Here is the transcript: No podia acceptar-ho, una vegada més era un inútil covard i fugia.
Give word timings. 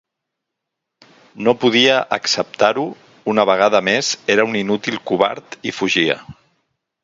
No 1.47 1.53
podia 1.65 1.99
acceptar-ho, 2.17 2.87
una 3.35 3.47
vegada 3.53 3.83
més 3.91 4.11
era 4.37 4.49
un 4.53 4.59
inútil 4.65 5.01
covard 5.11 5.61
i 5.73 5.79
fugia. 5.83 6.21